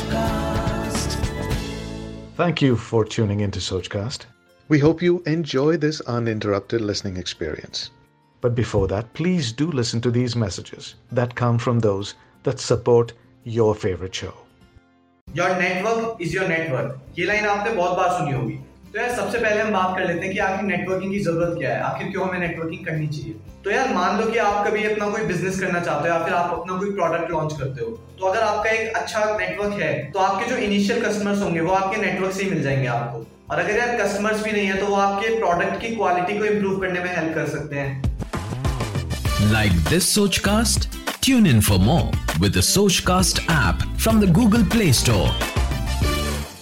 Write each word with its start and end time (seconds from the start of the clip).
Sochcast. 0.00 1.10
Thank 2.36 2.62
you 2.62 2.76
for 2.76 3.04
tuning 3.04 3.40
into 3.40 3.58
Sochcast. 3.58 4.24
We 4.68 4.78
hope 4.78 5.02
you 5.02 5.22
enjoy 5.26 5.76
this 5.76 6.00
uninterrupted 6.00 6.80
listening 6.80 7.18
experience. 7.18 7.90
But 8.40 8.54
before 8.54 8.88
that, 8.88 9.12
please 9.12 9.52
do 9.52 9.70
listen 9.70 10.00
to 10.00 10.10
these 10.10 10.34
messages 10.34 10.94
that 11.12 11.34
come 11.34 11.58
from 11.58 11.80
those 11.80 12.14
that 12.44 12.58
support 12.58 13.12
your 13.44 13.74
favorite 13.74 14.14
show. 14.14 14.34
Your 15.36 15.56
network 15.60 16.22
is 16.22 16.34
your 16.36 16.48
network 16.48 17.18
ये 17.18 17.24
line 17.26 17.46
आपने 17.46 17.72
बहुत 17.74 17.96
बार 17.96 18.10
सुनी 18.18 18.32
होगी 18.32 18.58
तो 18.93 18.99
यार 18.99 19.11
सबसे 19.15 19.37
पहले 19.37 19.61
हम 19.61 19.71
बात 19.73 19.97
कर 19.97 20.07
लेते 20.07 20.25
हैं 20.25 20.33
कि 20.33 20.39
आखिर 20.39 20.65
नेटवर्किंग 20.65 21.11
की 21.11 21.19
ज़रूरत 21.19 21.55
क्या 21.59 21.69
है 21.69 21.81
आखिर 21.81 22.07
क्यों 22.07 22.27
हमें 22.29 22.39
नेटवर्किंग 22.39 22.85
करनी 22.85 23.07
चाहिए 23.07 23.35
तो 23.63 23.71
यार 23.71 23.93
मान 23.93 24.19
लो 24.21 24.25
कि 24.27 24.37
आप 24.37 24.67
कभी 24.67 24.83
अपना 24.83 25.09
कोई 25.09 25.21
बिज़नेस 25.21 25.59
करना 25.59 25.79
चाहते 25.79 26.09
हो 26.09 26.15
या 26.15 26.23
फिर 26.23 26.33
आप 26.33 26.51
अपना 26.53 26.77
कोई 26.77 26.91
प्रोडक्ट 26.91 27.31
लॉन्च 27.31 27.53
करते 27.59 27.85
हो 27.85 27.91
तो 28.19 28.25
अगर 28.25 28.39
आपका 28.39 28.69
एक 28.69 28.95
अच्छा 28.95 29.37
नेटवर्क 29.37 29.81
है 29.81 29.93
तो 30.11 30.19
आपके 30.19 30.49
जो 30.49 30.55
इनिशियल 30.55 31.05
कस्टमर्स 31.05 31.41
होंगे, 31.41 31.61
वो 31.61 31.73
आपके 31.73 32.01
नेटवर्क 32.01 32.33
से 32.33 32.43
ही 32.43 32.49
मिल 32.49 32.61
जाएँगे 32.63 32.87
आपको 32.87 33.25
और 33.49 33.59
अगर 33.59 33.77
यार 33.77 33.95
कस्टमर्स 34.01 34.43
भी 34.43 34.51
नहीं 34.51 34.65
है 34.65 34.77
तो 34.77 34.85
वो 34.85 34.95
आपके 34.95 35.39
प्रोडक्ट 35.39 35.81
की 35.81 35.95
क्वालिटी 35.95 36.37
को 36.39 36.45
इम्प्रूव 36.45 36.79
करने 36.79 36.99
में 36.99 37.15
हेल्प 37.15 37.35
कर 37.35 37.47
सकते 37.47 37.75
हैं 37.75 38.11
Like 39.53 39.79
this 39.91 40.11
Sochcast? 40.17 40.85
Tune 41.21 41.47
in 41.53 41.63
for 41.69 41.79
more 41.87 42.05
with 42.43 42.61
Sochcast 42.99 43.41
app 43.51 43.87
from 44.03 44.23
the 44.25 44.31
Google 44.33 44.63
Play 44.63 44.91
Store. 44.93 45.60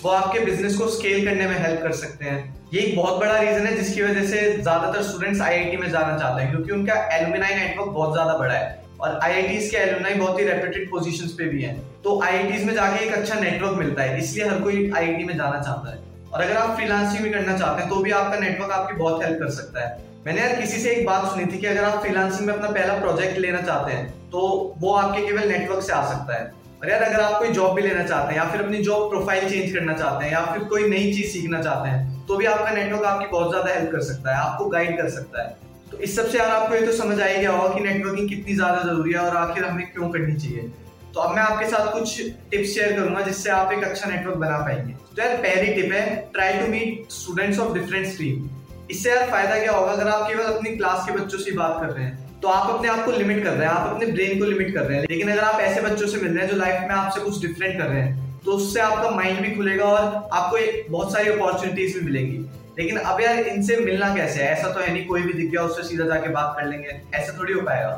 वो 0.03 0.09
आपके 0.09 0.39
बिज़नेस 0.39 0.77
को 0.77 0.87
स्केल 0.89 1.25
करने 1.25 1.47
में 1.47 1.57
हेल्प 1.59 1.81
कर 1.83 1.91
सकते 1.93 2.25
हैं। 2.25 2.37
ये 2.73 2.81
एक 2.81 2.95
बहुत 2.95 3.19
बड़ा 3.19 3.37
रीजन 3.37 3.65
है 3.67 3.75
जिसकी 3.75 4.01
वजह 4.01 4.25
से 4.25 4.41
ज़्यादातर 4.51 5.01
स्टूडेंट्स 5.03 5.41
आईआईटी 5.41 5.77
में 5.77 5.89
जाना 5.91 6.17
चाहते 6.17 6.41
हैं, 6.41 6.51
क्योंकि 6.51 6.71
उनका 6.71 6.93
एलुमिनाई 7.15 7.55
नेटवर्क 7.55 7.89
बहुत 7.89 8.13
ज़्यादा 8.13 8.37
बड़ा 8.37 8.53
है। 8.53 8.77
और 8.99 9.19
आईआईटीज 9.23 9.69
के 9.71 9.77
एलुमिनाई 9.77 10.13
बहुत 10.15 10.39
ही 10.39 10.45
रेप्यूटेड 10.45 10.89
पोजीशंस 10.91 11.31
पे 11.33 11.45
भी 11.45 11.61
हैं। 11.63 11.79
तो 12.03 12.21
आईआईटीज 12.23 12.63
में 12.65 12.73
जाके 12.73 13.05
एक 13.05 13.13
अच्छा 13.13 13.39
नेटवर्क 13.39 13.77
मिलता 13.77 14.03
है, 14.03 14.19
इसलिए 14.19 14.47
हर 14.47 14.61
कोई 14.61 14.91
आईआईटी 14.91 15.23
में 15.23 15.35
जाना 15.37 15.61
चाहता 15.61 15.91
है। 15.91 16.07
और 16.29 16.41
अगर 16.41 16.57
आप 16.57 16.75
फ्रीलांसिंग 16.75 17.23
भी 17.23 17.29
करना 17.29 17.57
चाहते 17.57 17.81
हैं 17.81 17.89
तो 17.89 17.95
भी 17.97 18.11
आपका 18.13 18.39
नेटवर्क 18.39 18.71
आपकी 18.71 18.95
बहुत 18.95 19.23
हेल्प 19.23 19.39
कर 19.39 19.49
सकता 19.51 19.85
है। 19.85 20.07
मैंने 20.25 20.41
यार 20.41 20.55
किसी 20.55 20.79
से 20.79 20.89
एक 20.91 21.05
बात 21.05 21.25
सुनी 21.25 21.45
थी 21.45 21.57
कि 21.57 21.67
अगर 21.67 21.83
आप 21.83 22.01
फ्रीलांसिंग 22.01 22.47
में 22.47 22.53
अपना 22.53 22.69
पहला 22.69 22.93
प्रोजेक्ट 22.99 23.37
लेना 23.39 23.61
चाहते 23.61 23.91
हैं 23.91 24.07
तो 24.31 24.41
वो 24.79 24.93
आपके 24.95 25.25
केवल 25.25 25.47
नेटवर्क 25.49 25.83
से 25.83 25.93
आ 25.93 26.03
सकता 26.09 26.35
है। 26.35 26.51
और 26.81 26.89
यार, 26.89 27.01
अगर 27.03 27.19
आप 27.21 27.39
कोई 27.39 27.49
जॉब 27.49 27.73
भी 27.75 27.81
लेना 27.81 28.03
चाहते 28.03 28.33
हैं, 28.33 28.35
या 28.37 28.49
फिर 28.51 28.61
अपनी 28.61 28.77
जॉब 28.83 29.09
प्रोफ़ाइल 29.09 29.49
चेंज 29.49 29.73
करना 29.73 29.93
चाहते 29.93 30.25
हैं, 30.25 30.31
या 30.31 30.45
फिर 30.45 30.63
कोई 30.65 30.87
नई 30.89 31.13
चीज़ 31.13 31.31
सीखना 31.31 31.61
चाहते 31.63 31.89
हैं 31.89 32.07
तो 32.27 32.35
भी 32.37 32.45
आपका 32.47 32.71
नेटवर्क 32.71 33.05
आपकी 33.05 33.25
बहुत 33.27 33.49
ज़्यादा 33.49 33.73
हेल्प 33.73 33.91
कर 33.91 34.01
सकता 34.03 34.31
है, 34.31 34.41
आपको 34.41 34.65
गाइड 34.69 34.97
कर 34.97 35.09
सकता 35.09 35.43
है। 35.43 35.57
तो 35.91 35.97
इस 35.99 36.15
सबसे 36.15 36.37
यार 36.37 36.51
आपको 36.51 36.75
ये 36.75 36.81
तो 36.81 36.91
समझ 36.93 37.19
आई 37.21 37.37
गया 37.37 37.51
होगा 37.51 37.73
कि 37.73 37.81
नेटवर्किंग 37.81 38.29
कितनी 38.29 38.55
ज़्यादा 38.55 38.83
ज़रूरी 38.83 39.13
है 39.13 39.19
और 39.19 39.37
आखिर 39.37 39.65
हमें 39.65 39.91
क्यों 39.93 40.09
करनी 40.09 40.35
चाहिए। 40.35 40.69
तो 41.13 41.19
अब 41.19 41.35
मैं 41.35 41.41
आपके 41.43 41.69
साथ 41.69 41.91
कुछ 41.93 42.19
टिप्स 42.51 42.73
शेयर 42.73 42.95
करूँगा 42.95 43.21
जिससे 43.21 43.49
आप 43.51 43.71
एक 43.73 43.83
अच्छा 43.83 44.09
नेटवर्क 44.09 44.37
बना 44.37 44.57
पाएँगे। 44.59 44.93
तो 44.93 45.21
यार, 45.21 45.35
पहली 45.37 45.73
टिप 45.73 45.91
है 45.93 46.05
try 46.33 46.53
to 46.55 46.67
meet 46.67 47.11
students 47.11 47.59
of 47.59 47.73
different 47.73 48.07
stream 48.07 48.49
इससे 48.91 49.09
यार 49.09 49.29
फ़ायदा 49.31 49.59
क्या 49.59 49.71
होगा, 49.71 49.91
अगर 49.91 50.07
आप 50.07 50.27
केवल 50.27 50.43
अपनी 50.45 50.75
क्लास 50.75 51.05
के 51.05 51.17
बच्चों 51.17 51.39
से 51.39 51.51
बात 51.53 51.81
कर 51.81 51.93
रहे 51.93 52.05
हैं 52.05 52.28
तो 52.41 52.47
आप 52.47 52.69
अपने 52.69 52.87
आप 52.89 53.03
को 53.05 53.11
लिमिट 53.11 53.43
कर 53.43 53.51
रहे 53.51 53.67
हैं, 53.67 53.73
आप 53.73 53.89
अपने 53.89 54.05
ब्रेन 54.07 54.39
को 54.39 54.45
लिमिट 54.45 54.73
कर 54.73 54.81
रहे 54.81 54.97
हैं। 54.97 55.05
लेकिन 55.09 55.31
अगर 55.31 55.43
आप 55.43 55.59
ऐसे 55.61 55.81
बच्चों 55.81 56.07
से 56.07 56.17
मिल 56.17 56.31
रहे 56.31 56.43
हैं 56.43 56.51
जो 56.51 56.57
लाइफ 56.57 56.81
में 56.81 56.95
आपसे 56.95 57.21
कुछ 57.21 57.41
डिफरेंट 57.41 57.77
कर 57.77 57.85
रहे 57.85 58.01
हैं 58.01 58.27
तो 58.45 58.51
उससे 58.51 58.79
आपका 58.81 59.09
माइंड 59.11 59.39
भी 59.41 59.49
खुलेगा 59.55 59.85
और 59.85 60.29
आपको 60.33 60.57
बहुत 60.89 61.11
सारी 61.13 61.29
अपॉर्चुनिटीज़ 61.29 61.97
भी 61.97 62.05
मिलेंगी। 62.05 62.37
लेकिन 62.79 62.97
अब 62.99 63.21
यार 63.21 63.39
इनसे 63.45 63.77
मिलना 63.77 64.13
कैसे 64.15 64.41
है? 64.41 64.51
ऐसा 64.51 64.69
तो 64.69 64.79
है 64.79 64.93
नहीं, 64.93 65.05
कोई 65.05 65.21
भी 65.21 65.33
दिख 65.33 65.49
गया, 65.51 65.61
उससे 65.63 65.83
सीधा 65.83 66.05
जाके 66.05 66.29
बात 66.31 66.55
कर 66.59 66.67
लेंगे। 66.67 66.99
ऐसा 67.15 67.37
थोड़ी 67.39 67.53
हो 67.53 67.61
पाएगा। 67.61 67.89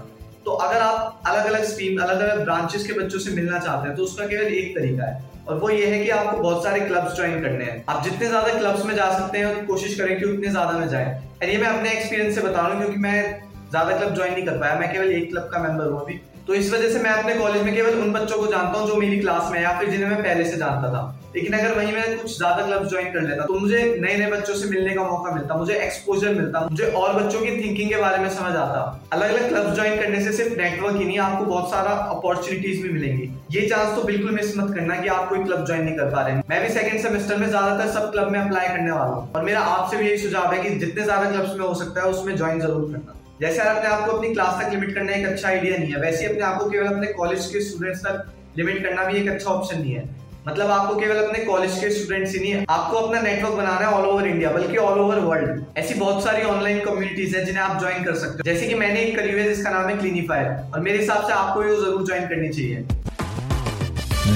तो 0.45 0.52
अगर 0.59 0.81
आप 0.81 1.22
अलग 1.28 1.45
अलग 1.45 1.64
स्ट्रीम 1.66 2.02
अलग 2.03 2.20
अलग 2.20 2.44
ब्रांचेस 2.44 2.88
के 2.88 2.94
बच्चों 2.94 3.20
से 3.20 3.31
मिलना 3.31 3.59
चाहते 3.59 3.88
हैं 3.88 3.95
तो 3.98 4.03
उसका 4.03 4.26
केवल 4.28 4.53
एक 4.53 4.76
तरीका 4.78 5.05
है। 5.05 5.30
और 5.48 5.59
वो 5.59 5.70
ये 5.70 5.86
है 5.86 6.03
कि 6.03 6.09
आपको 6.11 6.38
बहुत 6.38 6.64
सारे 6.64 6.80
क्लब्स 6.81 7.16
ज्वाइन 7.16 7.42
करने 7.42 7.66
हैं। 7.66 7.83
आप 7.89 8.03
जितने 8.03 8.28
ज़्यादा 8.28 8.58
क्लब्स 8.58 8.86
में 8.86 8.95
जा 8.95 9.11
सकते 9.11 9.38
हैं, 9.38 9.66
कोशिश 9.67 9.95
करें 10.00 10.17
कि 10.20 10.26
उतने 10.26 10.48
ज़्यादा 10.50 10.78
में 10.80 10.88
जाए। 10.89 11.22
ये 11.44 11.58
मैं 11.58 11.67
अपने 11.67 11.92
एक्सपीरियंस 11.92 12.36
से 12.36 12.42
बता 12.42 12.60
रहा 12.60 12.67
हूँ, 12.67 12.77
क्योंकि 12.77 12.99
मैं 12.99 13.51
ज़्यादा 13.71 13.98
क्लब 13.98 14.14
ज्वाइन 14.15 14.33
नहीं 14.33 14.45
कर 14.45 14.58
पाया। 14.58 14.80
मैं 14.80 14.92
केवल 14.92 15.11
एक 15.11 15.30
क्लब 15.32 15.49
का 15.54 15.59
मेंबर 15.59 15.86
हूँ 15.86 16.02
अभी। 16.02 16.20
तो 16.48 16.54
इस 16.55 16.71
वजह 16.73 16.89
से 16.89 16.99
मैं 16.99 17.09
अपने 17.11 17.33
कॉलेज 17.36 17.64
में 17.64 17.73
केवल 17.76 17.99
उन 18.02 18.11
बच्चों 18.14 18.37
को 18.37 18.48
जानता 18.48 18.80
हूँ 18.80 18.87
जो 18.87 18.95
मेरी 18.98 19.20
क्लास 19.20 19.52
में 19.52 19.61
या 19.61 19.71
फिर 19.80 19.89
जिन्हें 19.89 20.09
मैं 20.09 20.21
पहले 20.23 20.45
से 20.45 20.58
जानता 20.58 20.87
था। 20.93 21.02
लेकिन 21.36 21.54
अगर 21.54 21.76
वहीं 21.76 21.92
मैं 21.93 22.17
कुछ 22.17 22.37
ज़्यादा 22.37 22.65
क्लब 22.65 22.87
ज्वाइन 22.89 23.11
कर 23.14 23.21
लेता 23.21 23.43
तो 23.45 23.59
मुझे 23.59 23.83
नए 23.99 24.15
नए 24.17 24.32
बच्चों 24.32 24.55
से 24.55 24.70
मिलने 24.70 24.93
का 24.95 25.04
मौका 25.04 25.32
मिलता, 25.32 25.55
मुझे 25.55 25.73
एक्सपोजर 25.76 26.33
मिलता, 26.36 26.59
मुझे 26.61 26.86
और 26.86 27.14
बच्चों 27.15 27.42
की 27.42 27.52
थिंकिंग 27.54 27.89
के 27.89 28.02
बारे 28.02 28.17
में 28.17 28.30
समझ 28.32 28.55
आता। 28.55 28.82
अलग 29.14 29.30
अलग 29.30 29.48
क्लब 29.49 29.73
ज्वाइन 29.76 30.02
करने 30.02 30.21
से 30.21 30.32
सिर्फ़ 30.33 30.58
नेटवर्क 30.58 30.95
ही 30.95 31.05
नहीं, 31.05 31.20
आपको 31.20 31.45
बहुत 31.45 31.70
सारा 31.71 31.92
अपॉर्चुनिटीज़ 32.15 32.82
भी 32.83 32.89
मिलेंगी। 32.89 33.30
ये 33.52 33.67
चांस 33.70 33.95
तो 33.95 34.03
बिल्कुल 34.03 34.32
मिस 34.32 34.58
मत 34.58 34.76
करना 34.76 34.95
कि 35.02 35.08
आप 35.09 35.30
कोई 35.30 35.43
क्लब 35.43 35.65
ज्वाइन 35.65 35.83
नहीं 35.83 35.95
कर 35.98 36.11
पा 36.11 36.21
रहे 36.21 36.36
मैं 36.49 36.61
भी 36.64 36.73
सेकंड 36.73 37.02
सेमेस्टर 37.02 37.38
में 37.38 37.48
ज़्यादातर 37.48 37.92
सब 37.93 38.11
क्लब 38.11 38.32
में 38.32 38.39
अप्लाई 38.39 38.67
करने 38.67 38.92
वाला 38.92 39.11
हूँ। 39.11 39.32
और 39.32 39.43
मेरा 39.43 39.59
आपसे 39.71 39.98
भी 39.98 40.08
यही 40.08 40.17
सुझाव 40.20 40.53
है 40.53 40.61
कि 40.64 40.76
जितने 40.77 41.03
ज़्यादा 41.03 41.32
क्लब्स 41.32 41.58
में 41.58 41.65
हो 41.65 41.73
सकता 41.76 42.02
है, 42.02 42.08
उसमें 42.09 42.36
ज्वाइन 42.36 42.61
ज़रूर 42.61 42.92
करना। 42.92 43.17
जैसे 43.41 43.61
अपने 43.61 43.87
आप 43.89 44.05
को 44.05 44.11
अपनी 44.11 44.33
क्लास 44.33 44.61
तक 44.61 44.69
लिमिट 44.71 44.93
करना 44.95 45.11
एक 45.11 45.25
अच्छा 45.27 45.47
आइडिया 45.49 45.77
नहीं 45.77 45.91
है, 45.91 45.99
वैसे 46.02 46.25
अपने 46.25 46.41
आप 46.45 46.57
को 46.57 46.69
केवल 46.69 46.87
अपने 46.87 47.07
कॉलेज 47.13 47.45
के 47.53 47.61
स्टूडेंट्स 47.65 48.02
तक 48.02 48.33
लिमिट 48.57 48.83
करना 48.83 49.03
भी 49.03 49.17
एक 49.19 49.29
अच्छा 49.29 49.49
ऑप्शन 49.49 49.79
नहीं 49.81 49.93
है 49.93 50.03
मतलब 50.47 50.71
आपको 50.71 50.95
केवल 50.99 51.15
अपने 51.23 51.39
कॉलेज 51.45 51.77
के 51.79 51.89
स्टूडेंट्स 51.95 52.33
ही 52.33 52.39
नहीं, 52.39 52.65
आपको 52.69 52.97
अपना 52.97 53.21
नेटवर्क 53.21 53.53
बनाना 53.53 53.85
है 53.85 53.93
ऑल 53.93 54.05
ओवर 54.05 54.27
इंडिया 54.27 54.52
बल्कि 54.52 54.77
ऑल 54.77 54.99
ओवर 54.99 55.19
वर्ल्ड 55.19 55.63
ऐसी 55.77 55.93
बहुत 55.99 56.23
सारी 56.23 56.43
ऑनलाइन 56.52 56.79
कम्युनिटीज 56.85 57.35
है 57.35 57.43
जिन्हें 57.45 57.63
आप 57.63 57.79
ज्वाइन 57.79 58.03
कर 58.03 58.15
सकते 58.15 58.37
हो 58.37 58.52
जैसे 58.52 58.67
कि 58.67 58.75
मैंने 58.75 59.02
एक 59.02 59.15
करी 59.17 59.31
हुई 59.31 59.41
है, 59.41 59.47
जिसका 59.53 59.69
नाम 59.69 59.89
है 59.89 59.97
क्लिनिफायर 59.97 60.73
और 60.73 60.79
मेरे 60.79 60.99
हिसाब 60.99 61.27
से 61.27 61.33
आपको 61.33 61.63
ये 61.63 61.75
ज़रूर 61.77 62.05
ज्वाइन 62.05 62.27
करनी 62.27 62.49
चाहिए 62.49 62.85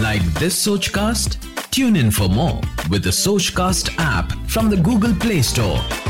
Like 0.01 0.25
this 0.39 0.55
Sochcast? 0.61 1.37
Tune 1.77 1.95
in 1.95 2.09
for 2.19 2.29
more 2.39 2.57
with 2.89 3.07
the 3.09 3.15
cast 3.57 3.95
app 3.99 4.35
from 4.47 4.71
the 4.71 4.81
Google 4.89 5.13
Play 5.25 5.41
Store. 5.43 6.04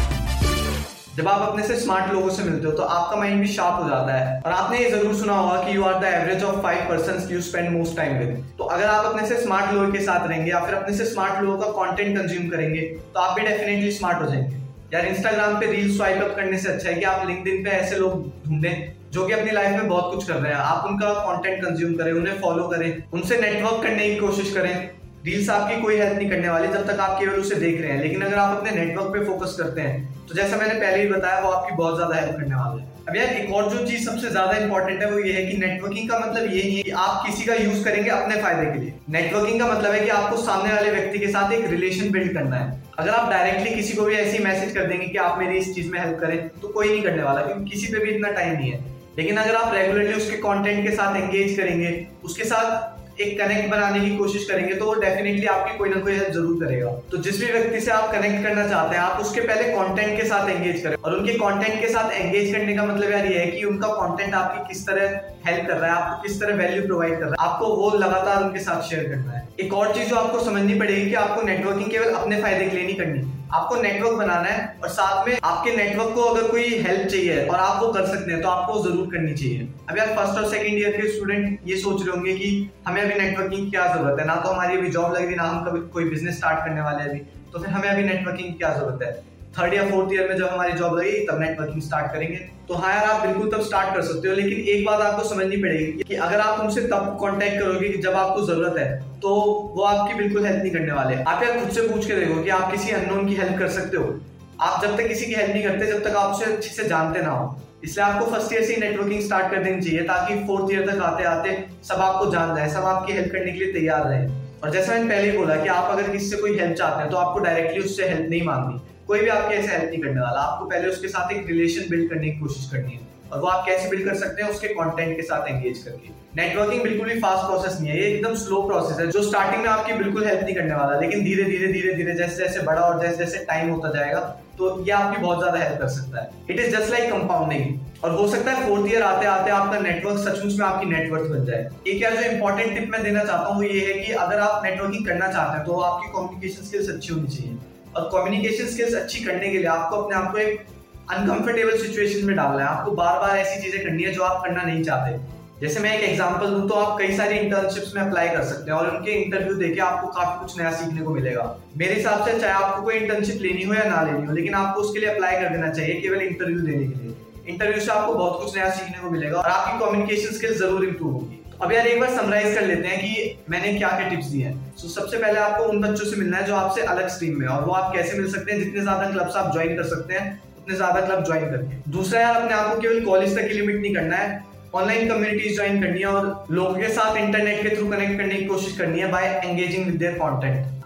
जब 1.17 1.27
आप 1.27 1.41
अपने 1.41 1.63
से 1.63 1.75
स्मार्ट 1.79 2.11
लोगों 2.13 2.29
से 2.29 2.43
मिलते 2.43 2.67
हो 2.67 2.71
तो 2.71 2.83
आपका 2.83 3.17
माइंड 3.17 3.41
भी 3.41 3.47
शार्प 3.47 3.83
हो 3.83 3.89
जाता 3.89 4.13
है। 4.13 4.41
और 4.41 4.51
आपने 4.51 4.79
ये 4.79 4.89
ज़रूर 4.91 5.13
सुना 5.15 5.33
होगा 5.33 5.61
कि 5.63 5.75
you 5.75 5.83
are 5.83 5.99
the 5.99 6.05
average 6.05 6.43
of 6.43 6.55
five 6.63 6.79
person 6.89 7.33
you 7.33 7.41
spend 7.41 7.69
most 7.77 7.95
time 7.97 8.17
with 8.19 8.43
तो 8.57 8.63
अगर 8.65 8.85
आप 8.85 9.05
अपने 9.05 9.27
से 9.27 9.37
स्मार्ट 9.41 9.71
लोगों 9.73 9.91
के 9.91 9.99
साथ 9.99 10.27
रहेंगे 10.27 10.51
या 10.51 10.59
फिर 10.65 10.75
अपने 10.75 10.95
से 10.97 11.05
स्मार्ट 11.05 11.41
लोगों 11.43 11.57
का 11.57 11.67
कंटेंट 11.77 12.17
कंज्यूम 12.17 12.49
करेंगे 12.49 12.81
तो 13.13 13.19
आप 13.19 13.35
भी 13.35 13.47
डेफिनेटली 13.47 13.91
स्मार्ट 13.91 14.21
हो 14.21 14.25
जाएँगे। 14.31 14.57
यार 14.93 15.05
इंस्टाग्राम 15.05 15.59
पे 15.59 15.71
रील 15.71 15.95
स्वाइप 15.95 16.21
अप 16.23 16.35
करने 16.35 16.57
से 16.57 16.69
अच्छा 16.69 16.89
है 16.89 16.95
कि 16.95 17.05
आप 17.05 17.25
लिंक्डइन 17.27 17.63
पे 17.63 17.69
ऐसे 17.71 17.95
लोग 17.95 18.27
ढूंढें 18.47 18.93
जो 19.13 19.25
कि 19.27 19.33
अपनी 19.33 19.51
लाइफ 19.51 19.71
में 19.71 19.87
बहुत 19.87 20.13
कुछ 20.13 20.27
कर 20.27 20.33
रहे 20.33 20.51
हैं। 20.51 20.59
आप 20.59 20.85
उनका 20.87 21.13
कंटेंट 21.13 21.63
कंज्यूम 21.63 21.93
करें, 21.93 22.11
उन्हें 22.13 22.39
फॉलो 22.41 22.67
करें, 22.67 23.03
उनसे 23.13 23.37
नेटवर्क 23.41 23.83
करने 23.83 24.09
की 24.09 24.15
कोशिश 24.17 24.53
करें। 24.53 24.89
रील्स 25.25 25.49
आपकी 25.49 25.81
कोई 25.81 25.95
हेल्प 25.97 26.17
नहीं 26.17 26.29
करने 26.29 26.49
वाली 26.49 26.67
जब 26.67 26.87
तक 26.87 26.99
आप 27.01 27.19
केवल 27.19 27.39
उसे 27.39 27.55
देख 27.57 27.79
रहे 27.81 27.91
हैं। 27.91 28.01
लेकिन 28.01 28.21
अगर 28.21 28.37
आप 28.37 28.57
अपने 28.57 28.71
नेटवर्क 28.73 29.07
पे 29.13 29.23
फोकस 29.25 29.55
करते 29.59 29.81
हैं 29.81 30.27
तो 30.27 30.35
जैसा 30.35 30.57
मैंने 30.57 30.73
पहले 30.73 31.01
ही 31.01 31.07
बताया, 31.09 31.39
वो 31.39 31.49
आपकी 31.49 31.75
बहुत 31.75 31.95
ज़्यादा 31.95 32.15
हेल्प 32.15 32.35
करने 32.35 32.55
वाला 32.55 32.81
है। 32.81 32.93
अब 33.07 33.15
यार, 33.15 33.27
एक 33.29 33.51
और 33.53 33.69
जो 33.69 33.85
चीज़ 33.87 34.05
सबसे 34.05 34.29
ज़्यादा 34.29 34.57
इंपॉर्टेंट 34.57 35.01
है, 35.01 35.09
वो 35.11 35.19
ये 35.19 35.33
है 35.33 35.45
कि 35.45 35.57
नेटवर्किंग 35.57 36.09
का 36.09 36.19
मतलब 36.19 36.53
ये 36.53 36.61
है 36.61 36.81
कि 36.81 36.91
आप 36.99 37.21
किसी 37.25 37.45
का 37.45 37.55
यूज़ 37.55 37.83
करेंगे 37.83 38.09
अपने 38.11 38.41
फ़ायदे 38.41 38.71
के 38.71 38.79
लिए। 38.79 38.93
नेटवर्किंग 39.11 39.59
का 39.59 39.67
मतलब 39.67 39.91
है 39.91 39.99
कि 39.99 40.09
आपको 40.11 40.37
सामने 40.39 40.73
वाले 40.73 40.91
व्यक्ति 40.91 41.19
के 41.19 41.27
साथ 41.27 41.51
एक 41.53 41.69
रिलेशन 41.69 42.11
बिल्ड 42.11 42.33
करना 42.33 42.55
है। 42.55 42.81
अगर 42.99 43.09
आप 43.11 43.29
डायरेक्टली 43.31 43.75
किसी 43.75 43.93
को 43.93 44.05
भी 44.05 44.15
ऐसी 44.15 44.43
मैसेज 44.43 44.73
कर 44.73 44.87
देंगे 44.87 45.05
कि 45.05 45.17
आप 45.19 45.39
मेरी 45.39 45.57
इस 45.57 45.73
चीज़ 45.75 45.91
में 45.91 45.99
हेल्प 45.99 46.19
करें 46.19 46.47
तो 46.51 46.67
कोई 46.69 46.89
नहीं 46.89 47.01
करने 47.03 47.23
वाला, 47.23 47.41
क्योंकि 47.41 47.69
किसी 47.71 47.93
पे 47.93 47.99
भी 47.99 48.11
इतना 48.11 48.31
टाइम 48.31 48.53
नहीं 48.53 48.71
है। 48.71 48.83
लेकिन 49.17 49.37
अगर 49.37 49.55
आप 49.55 49.73
रेगुलरली 49.73 50.13
उसके 50.13 50.37
कंटेंट 50.39 50.83
के 50.87 50.95
साथ 50.95 51.15
एंगेज 51.17 51.55
करेंगे, 51.57 52.05
उसके 52.23 52.43
साथ 52.45 52.94
एक 53.17 53.37
कनेक्ट 53.39 53.69
बनाने 53.71 53.99
की 53.99 54.15
कोशिश 54.17 54.45
करेंगे 54.45 54.73
तो 54.75 54.85
वो 54.85 54.93
डेफिनेटली 54.95 55.45
आपकी 55.47 55.77
कोई 55.77 55.89
ना 55.89 55.99
कोई 56.01 56.13
हेल्प 56.13 56.31
ज़रूर 56.33 56.59
करेगा। 56.59 56.89
तो 57.11 57.17
जिस 57.19 57.39
भी 57.41 57.51
व्यक्ति 57.51 57.79
से 57.81 57.91
आप 57.91 58.11
कनेक्ट 58.11 58.43
करना 58.43 58.67
चाहते 58.67 58.95
हैं, 58.95 59.01
आप 59.03 59.21
उसके 59.21 59.41
पहले 59.41 59.71
कॉन्टेंट 59.73 60.17
के 60.17 60.27
साथ 60.27 60.49
एंगेज 60.49 60.81
करें। 60.83 60.95
और 60.95 61.13
उनके 61.13 61.33
कॉन्टेंट 61.35 61.79
के 61.81 61.89
साथ 61.89 62.11
एंगेज 62.13 62.51
करने 62.53 62.75
का 62.75 62.85
मतलब 62.85 63.11
यार 63.11 63.25
ये 63.25 63.39
है 63.39 63.49
कि 63.51 63.63
उनका 63.65 63.87
कॉन्टेंट 63.95 64.33
आपकी 64.35 64.67
किस 64.67 64.85
तरह 64.87 65.19
हेल्प 65.47 65.67
कर 65.67 65.77
रहा 65.77 65.87
है, 65.87 66.01
आपको 66.01 66.21
किस 66.23 66.39
तरह 66.41 66.55
वैल्यू 66.57 66.85
प्रोवाइड 66.85 67.13
कर 67.13 67.25
रहा 67.25 67.29
है, 67.31 67.49
आपको 67.49 67.73
वो 67.75 67.91
लगातार 67.97 68.43
उनके 68.43 68.59
साथ 68.61 68.81
शेयर 68.89 69.03
करना 69.05 69.31
है। 69.31 69.34
एक 69.59 69.73
और 69.73 69.93
चीज़ 69.95 70.09
जो 70.09 70.15
आपको 70.15 70.39
समझनी 70.45 70.73
पड़ेगी 70.75 71.09
कि 71.09 71.13
आपको 71.15 71.41
नेटवर्किंग 71.41 71.89
केवल 71.91 72.13
अपने 72.13 72.41
फ़ायदे 72.41 72.65
के 72.65 72.75
लिए 72.75 72.85
नहीं 72.85 72.95
करनी। 72.95 73.19
आपको 73.53 73.75
नेटवर्क 73.81 74.17
बनाना 74.17 74.47
है 74.47 74.79
और 74.83 74.89
साथ 74.89 75.27
में 75.27 75.37
आपके 75.43 75.75
नेटवर्क 75.75 76.09
को 76.15 76.21
अगर 76.23 76.47
कोई 76.47 76.63
हेल्प 76.79 77.07
चाहिए 77.07 77.45
और 77.45 77.55
आप 77.57 77.81
वो 77.83 77.91
कर 77.93 78.05
सकते 78.07 78.31
हैं 78.31 78.41
तो 78.41 78.49
आपको 78.49 78.81
ज़रूर 78.83 79.07
करनी 79.11 79.33
चाहिए। 79.33 79.67
अभी 79.89 79.99
आप 79.99 80.09
फ़र्स्ट 80.17 80.39
और 80.39 80.49
सेकंड 80.49 80.79
ईयर 80.79 80.97
के 80.97 81.07
स्टूडेंट 81.11 81.59
ये 81.67 81.77
सोच 81.77 82.01
रहे 82.01 82.15
होंगे 82.15 82.33
कि 82.33 82.49
हमें 82.87 83.01
अभी 83.01 83.19
नेटवर्किंग 83.19 83.63
की 83.65 83.71
क्या 83.71 83.87
ज़रूरत 83.93 84.19
है? 84.19 84.25
ना 84.27 84.35
तो 84.35 84.49
हमारी 84.49 84.77
अभी 84.77 84.89
जॉब 84.89 85.13
लग 85.13 85.25
रही, 85.25 85.35
ना 85.35 85.43
हम 85.43 85.63
कभी 85.65 85.79
कोई 85.93 86.09
बिज़नेस 86.09 86.37
स्टार्ट 86.37 86.65
करने 86.65 86.81
वाले 86.81 87.09
अभी। 87.09 87.19
तो 87.53 87.59
फिर 87.59 87.69
हमें 87.69 87.89
अभी 87.89 88.03
नेटवर्किंग 88.03 88.47
की 88.47 88.57
क्या 88.57 88.73
ज़रूरत 88.77 89.03
है? 89.03 89.13
थर्ड 89.57 89.73
या 89.73 89.83
फोर्थ 89.89 90.13
ईयर 90.13 90.27
में 90.29 90.37
जब 90.37 90.47
हमारी 90.47 90.73
जॉब 90.73 90.97
लगेगी 90.97 91.25
तब 91.27 91.39
नेटवर्किंग 91.41 91.81
स्टार्ट 91.81 92.11
करेंगे। 92.13 92.37
तो 92.67 92.73
हाँ 92.73 92.93
यार 92.93 93.05
आप 93.05 93.25
बिल्कुल 93.25 93.49
तब 93.49 93.61
स्टार्ट 93.63 93.93
कर 93.95 94.01
सकते 94.03 94.27
हो, 94.27 94.33
लेकिन 94.35 94.59
एक 94.67 94.85
बात 94.85 95.01
आपको 95.01 95.27
समझनी 95.29 95.57
पड़ेगी 95.57 96.03
कि 96.03 96.15
अगर 96.17 96.39
आप 96.39 96.59
उनसे 96.59 96.81
तब 96.83 97.17
कांटेक्ट 97.21 97.59
करोगे 97.59 97.89
कि 97.89 97.97
जब 97.99 98.13
आपको 98.15 98.45
ज़रूरत 98.45 98.77
है 98.77 99.19
तो 99.21 99.29
वो 99.75 99.83
आपकी 99.85 100.13
बिल्कुल 100.13 100.45
हेल्प 100.45 100.61
नहीं 100.61 100.71
करने 100.71 100.91
वाले। 100.93 101.15
आप 101.23 101.43
यार 101.43 101.59
खुद 101.59 101.69
से 101.69 101.87
पूछ 101.87 102.05
के 102.05 102.15
देखो 102.15 102.41
कि 102.43 102.49
आप 102.51 102.71
किसी 102.71 102.91
अननोन 102.93 103.27
की 103.27 103.35
हेल्प 103.35 103.59
कर 103.59 103.67
सकते 103.71 103.97
हो। 103.97 104.13
आप 104.61 104.81
जब 104.81 104.97
तक 104.97 105.07
किसी 105.07 105.25
की 105.25 105.33
हेल्प 105.33 105.53
नहीं 105.53 105.63
करते, 105.63 105.85
जब 105.85 106.03
तक 106.03 106.15
आप 106.15 106.35
उसे 106.35 106.45
अच्छे 106.45 106.69
से 106.71 106.87
जानते 106.87 107.21
ना 107.21 107.29
हो। 107.29 107.55
इसलिए 107.83 108.05
आपको 108.05 108.25
फ़र्स्ट 108.31 108.53
ईयर 108.53 108.63
से 108.63 108.73
ही 108.73 108.81
नेटवर्किंग 108.81 109.21
स्टार्ट 109.21 109.51
कर 109.51 109.63
देनी 109.63 109.81
चाहिए, 109.81 110.01
ताकि 110.03 110.35
फोर्थ 110.47 110.73
ईयर 110.73 110.89
तक 110.89 111.01
आते 111.03 111.23
आते 111.25 111.57
सब 111.83 112.01
आपको 112.01 112.31
जान 112.31 112.55
जाए, 112.55 112.69
सब 112.69 112.85
आपकी 112.85 113.13
हेल्प 113.13 113.31
करने 113.31 113.51
के 113.51 113.59
लिए 113.59 113.73
तैयार 113.73 114.07
रहे। 114.07 114.27
और 114.63 114.71
जैसा 114.71 114.93
मैंने 114.93 115.09
पहले 115.09 115.31
ही 115.31 115.37
बोला 115.37 115.55
कि 115.55 115.67
आप 115.69 115.91
अगर 115.91 116.09
किसी 116.11 116.25
से 116.25 116.37
कोई 116.37 116.57
हेल्प 116.59 116.75
चाहते 116.75 117.01
हैं 117.01 117.09
तो 117.11 117.17
आपको 117.17 117.39
डायरेक्टली 117.39 117.83
उससे 117.83 118.07
हेल्प 118.09 118.29
नहीं 118.29 118.43
मांगनी। 118.43 118.81
कोई 119.07 119.19
भी 119.19 119.29
आपके 119.29 119.55
ऐसे 119.55 119.71
हेल्प 119.71 119.89
नहीं 119.89 120.01
करने 120.01 120.21
वाला। 120.21 120.39
आपको 120.41 120.65
पहले 120.65 120.87
उसके 120.89 121.07
साथ 121.07 121.31
एक 121.33 121.47
रिलेशन 121.47 121.89
बिल्ड 121.89 122.09
करने 122.09 122.29
की 122.29 122.39
कोशिश 122.39 122.69
करनी 122.71 122.93
है। 122.93 123.03
और 123.31 123.39
वो 123.41 123.47
आप 123.47 123.65
कैसे 123.65 123.89
बिल्ड 123.89 124.05
कर 124.05 124.15
सकते 124.15 124.41
हैं, 124.41 124.49
उसके 124.49 124.67
कंटेंट 124.69 125.15
के 125.17 125.23
साथ 125.23 125.47
एंगेज 125.49 125.77
करके। 125.83 126.13
नेटवर्किंग 126.37 126.81
बिल्कुल 126.83 127.09
भी 127.09 127.19
फास्ट 127.19 127.45
प्रोसेस 127.45 127.79
नहीं 127.79 127.89
है, 127.89 127.97
ये 127.97 128.07
एकदम 128.07 128.33
स्लो 128.37 128.61
प्रोसेस 128.63 128.99
है, 128.99 129.07
जो 129.07 129.21
स्टार्टिंग 129.23 129.61
में 129.61 129.69
आपकी 129.69 129.93
बिल्कुल 129.93 130.25
हेल्प 130.25 130.41
नहीं 130.43 130.55
करने 130.55 130.73
वाला, 130.75 130.99
लेकिन 130.99 131.23
धीरे 131.23 131.43
धीरे 131.43 131.67
धीरे 131.73 131.93
धीरे, 131.93 132.13
जैसे 132.15 132.35
जैसे 132.37 132.61
बड़ा 132.63 132.81
और 132.81 133.01
जैसे 133.01 133.17
जैसे 133.17 133.43
टाइम 133.45 133.69
होता 133.69 133.91
जाएगा 133.93 134.19
तो 134.57 134.67
ये 134.85 134.91
आपकी 134.93 135.21
बहुत 135.21 135.39
ज़्यादा 135.39 135.59
हेल्प 135.59 135.79
कर 135.79 135.87
सकता 135.89 136.21
है। 136.21 136.29
It 136.49 136.59
is 136.59 136.75
just 136.75 136.91
like 136.91 137.09
compounding 137.11 138.03
और 138.03 138.11
हो 138.11 138.27
सकता 138.27 138.51
है 138.51 138.67
फोर्थ 138.67 138.91
ईयर 138.91 139.03
आते 139.03 139.25
आते 139.27 139.51
आपका 139.51 139.79
नेटवर्क 139.79 140.17
सचमुच 140.19 140.57
में 140.59 140.65
आपकी 140.65 140.89
नेटवर्क 140.89 141.29
बन 141.31 141.45
जाए। 141.45 141.69
एक 141.87 142.01
यार 142.01 142.15
जो 142.15 142.29
इंपॉर्टेंट 142.31 142.73
टिप 142.73 142.89
मैं 142.91 143.03
देना 143.03 143.23
चाहता 143.23 143.45
हूँ, 143.45 143.55
वो 143.55 143.63
ये 143.63 143.85
है 143.87 143.99
कि 143.99 144.11
अगर 144.13 144.39
आप 144.39 144.61
नेटवर्किंग 144.65 145.05
करना 145.05 145.31
चाहते 145.31 145.57
हैं 145.57 145.65
तो 145.65 145.79
आपकी 145.81 146.07
कम्युनिकेशन 146.09 146.65
स्किल्स 146.65 146.89
अच्छी 146.89 147.13
होनी 147.13 147.27
चाहिए। 147.27 147.57
और 147.97 148.09
कम्युनिकेशन 148.13 148.67
स्किल्स 148.67 148.95
अच्छी 148.95 149.23
करने 149.23 149.49
के 149.49 149.57
लिए 149.57 149.67
आपको 149.69 149.95
अपने 149.95 150.15
आप 150.15 150.31
को 150.31 150.37
एक 150.39 150.65
अनकंफर्टेबल 151.11 151.77
सिचुएशन 151.77 152.25
में 152.25 152.35
डालना 152.35 152.63
है। 152.63 152.67
आपको 152.67 152.91
बार 152.93 153.19
बार 153.19 153.37
ऐसी 153.37 153.61
चीज़ें 153.63 153.83
करनी 153.83 154.03
है 154.03 154.11
जो 154.13 154.23
आप 154.23 154.43
करना 154.43 154.63
नहीं 154.63 154.83
चाहते। 154.83 155.33
जैसे 155.61 155.79
मैं 155.79 155.93
एक 155.97 156.03
एग्जांपल 156.03 156.49
दूँ 156.49 156.67
तो 156.69 156.75
आप 156.75 156.97
कई 156.99 157.15
सारी 157.17 157.35
इंटर्नशिप्स 157.37 157.93
में 157.95 158.01
अप्लाई 158.01 158.29
कर 158.29 158.43
सकते 158.45 158.71
हैं 158.71 158.77
और 158.77 158.89
उनके 158.89 159.11
इंटरव्यू 159.13 159.53
देके 159.57 159.81
आपको 159.81 160.07
काफ़ी 160.13 160.39
कुछ 160.39 160.57
नया 160.57 160.71
सीखने 160.73 161.01
को 161.01 161.13
मिलेगा। 161.13 161.43
मेरे 161.77 161.93
हिसाब 161.93 162.25
से 162.25 162.39
चाहे 162.39 162.53
आपको 162.53 162.81
कोई 162.81 162.95
इंटर्नशिप 162.95 163.41
लेनी 163.41 163.63
हो 163.63 163.73
या 163.73 163.83
ना 163.85 164.01
लेनी 164.01 164.25
हो, 164.27 164.33
लेकिन 164.33 164.53
आपको 164.55 164.81
उसके 164.81 164.99
लिए 164.99 165.09
अप्लाई 165.09 165.39
कर 165.41 165.49
देना 165.49 165.69
चाहिए 165.69 166.01
केवल 166.01 166.21
इंटरव्यू 166.23 166.59
देने 166.61 166.87
के 166.87 167.03
लिए। 167.03 167.15
इंटरव्यू 167.47 167.81
से 167.81 167.91
आपको 167.91 168.13
बहुत 168.13 168.41
कुछ 168.41 168.55
नया 168.55 168.69
सीखने 168.71 169.01
को 169.01 169.09
मिलेगा 169.09 169.37
और 169.37 169.49
आपकी 169.49 169.85
कम्युनिकेशन 169.85 170.35
स्किल 170.35 170.57
ज़रूर 170.57 170.85
इंप्रूव 170.85 171.13
होगी। 171.13 171.41
अब 171.61 171.71
यार 171.71 171.87
एक 171.87 171.99
बार 171.99 172.09
समराइज 172.11 172.55
कर 172.55 172.65
लेते 172.67 172.87
हैं 172.87 172.99
कि 172.99 173.43
मैंने 173.49 173.73
क्या 173.73 173.89
क्या 173.89 174.07
टिप्स 174.09 174.25
दिए 174.27 174.45
हैं। 174.45 174.73
तो 174.81 174.87
सबसे 174.89 175.17
पहले 175.17 175.39
आपको 175.39 175.63
उन 175.63 175.81
बच्चों 175.81 176.05
से 176.05 176.15
मिलना 176.15 176.37
है 176.37 176.45
जो 176.45 176.55
आपसे 176.55 176.81
अलग 176.83 177.07
स्ट्रीम 177.09 177.37
में 177.39 177.45
और 177.47 177.63
वो 177.65 177.71
आप 177.73 177.93
कैसे 177.93 178.17
मिल 178.17 178.31
सकते 178.31 178.51
हैं, 178.51 178.59
जितने 178.59 178.81
ज़्यादा 178.81 179.09
क्लब्स 179.11 179.35
आप 179.35 179.51
ज्वाइन 179.53 179.75
कर 179.77 179.83
सकते 179.85 180.13
हैं, 180.13 180.41
उतने 180.57 180.75
ज़्यादा 180.75 181.01
क्लब 181.01 181.23
ज्वाइन 181.25 181.45
करके। 181.45 181.91
दूसरा 181.91 182.21
यार, 182.21 182.35
अपने 182.35 182.53
आप 182.53 182.73
को 182.73 182.81
केवल 182.81 183.05
कॉलेज 183.05 183.37
तक 183.37 183.47
लिमिट 183.51 183.81
नहीं 183.81 183.93
करना 183.95 184.17
है। 184.17 184.43
ऑनलाइन 184.75 185.09
कम्युनिटीज 185.09 185.55
ज्वाइन 185.55 185.81
करनी 185.81 185.99
है 185.99 186.05
और 186.07 186.45
लोगों 186.51 186.73
के 186.75 186.87
साथ 186.93 187.17
इंटरनेट 187.17 187.61
के 187.63 187.75
थ्रू 187.75 187.87
कनेक्ट 187.91 188.17
करने 188.17 188.35
की 188.35 188.45
कोशिश 188.45 188.77
करनी 188.77 188.99
है 188.99 189.11
बाय 189.11 189.27
एंगेजिंग 189.45 189.85
विद 189.85 189.95
देयर 189.95 190.17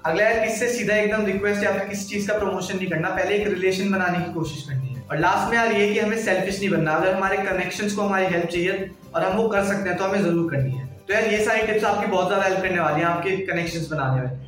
अगला 0.06 0.24
यार, 0.24 0.40
किससे 0.40 0.68
सीधा 0.70 0.96
एकदम 0.96 1.26
रिक्वेस्ट 1.26 1.64
या 1.64 1.72
फिर 1.72 1.88
किसी 1.88 2.06
चीज़ 2.06 2.28
का 2.28 2.38
प्रमोशन 2.38 2.78
नहीं 2.78 2.88
करना, 2.88 3.10
पहले 3.10 3.36
एक 3.36 3.48
रिलेशन 3.48 3.92
बनाने 3.92 4.26
की 4.26 4.34
कोशिश 4.34 4.64
करनी 4.70 4.88
है। 4.88 4.89
और 5.10 5.20
लास्ट 5.20 5.50
में 5.50 5.58
यार 5.58 5.72
ये 5.72 5.88
कि 5.94 6.00
हमें 6.00 6.18
सेल्फिश 6.20 6.60
नहीं 6.60 6.70
बनना, 6.70 6.92
अगर 6.94 7.14
हमारे 7.14 7.38
कनेक्शन 7.40 7.90
को 7.90 8.02
हमारी 8.02 8.26
हेल्प 8.28 8.46
चाहिए 8.48 8.90
और 9.16 9.24
हम 9.24 9.38
वो 9.38 9.48
कर 9.50 9.64
सकते 9.66 9.90
हैं 9.90 9.98
तो 9.98 10.04
हमें 10.04 10.22
ज़रूर 10.24 10.50
करनी 10.52 10.72
है। 10.72 10.86
तो 11.00 11.14
यार 11.14 11.26
ये 11.26 11.44
सारी 11.46 11.66
टिप्स 11.68 11.84
आपकी 11.86 12.08
बहुत 12.08 12.28
ज़्यादा 12.28 12.46
हेल्प 12.46 12.62
करने 12.62 12.80
वाली 12.80 13.02
है, 13.02 13.06
आपके 13.08 13.36
कनेक्शन 13.46 13.88
बनाने 13.92 14.22
में। 14.22 14.48